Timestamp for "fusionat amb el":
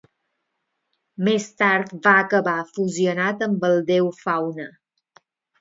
2.79-3.79